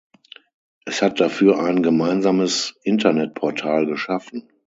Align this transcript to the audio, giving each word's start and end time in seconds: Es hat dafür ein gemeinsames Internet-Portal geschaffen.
Es 0.85 1.03
hat 1.03 1.19
dafür 1.19 1.59
ein 1.59 1.83
gemeinsames 1.83 2.73
Internet-Portal 2.81 3.85
geschaffen. 3.85 4.49